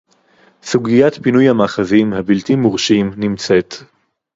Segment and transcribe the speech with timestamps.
[0.63, 3.75] סוגיית פינוי המאחזים הבלתי-מורשים נמצאת